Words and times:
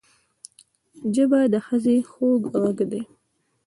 ژبه 1.13 1.39
د 1.53 1.55
ښځې 1.65 1.97
خوږ 2.11 2.41
غږ 2.61 2.77
دی 2.91 3.01